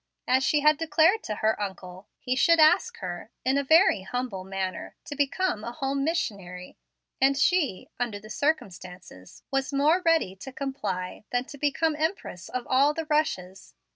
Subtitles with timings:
[0.27, 4.43] As she had declared to her uncle, he should ask her, in a very humble
[4.43, 6.75] manner, to become a home missionary,
[7.21, 12.65] and she, under the circumstances, was more ready to comply than to become Empress of
[12.65, 13.75] all the Russias.